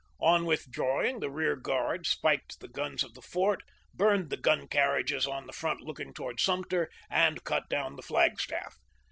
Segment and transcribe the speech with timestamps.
[0.23, 3.61] On withdraw ing, the rear guard spiked the guns of the fort,
[3.93, 8.39] burned the gun carriages on the front looking toward Sumter, and cut down the flag
[8.41, 8.77] staff.